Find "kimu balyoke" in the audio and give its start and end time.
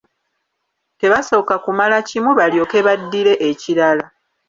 2.07-2.77